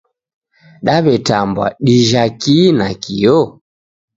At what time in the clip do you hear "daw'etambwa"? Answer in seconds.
0.85-1.65